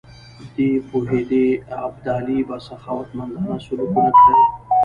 دی 0.55 0.69
پوهېدی 0.87 1.45
ابدالي 1.85 2.39
به 2.47 2.57
سخاوتمندانه 2.67 3.55
سلوک 3.65 3.91
ونه 3.95 4.11
کړي. 4.19 4.35